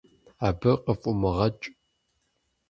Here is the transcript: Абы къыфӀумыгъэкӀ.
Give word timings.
Абы 0.47 0.71
къыфӀумыгъэкӀ. 0.83 1.65